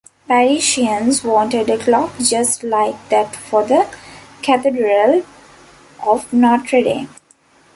Parisians 0.27 1.23
wanted 1.23 1.69
a 1.69 1.77
clock 1.77 2.11
just 2.17 2.63
like 2.63 2.95
that 3.09 3.35
for 3.35 3.63
the 3.63 3.87
Cathedral 4.41 5.23
of 6.03 6.33
Notre 6.33 6.81
Dame. 6.81 7.09